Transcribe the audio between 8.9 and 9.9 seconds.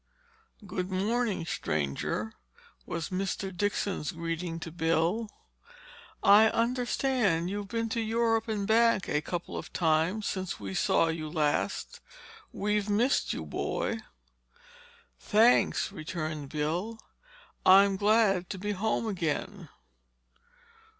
a couple of